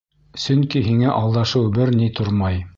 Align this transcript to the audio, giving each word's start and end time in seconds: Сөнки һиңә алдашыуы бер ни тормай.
Сөнки 0.43 0.81
һиңә 0.87 1.13
алдашыуы 1.19 1.71
бер 1.79 1.95
ни 2.01 2.13
тормай. 2.21 2.63